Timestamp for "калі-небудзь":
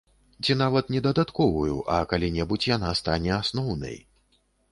2.13-2.69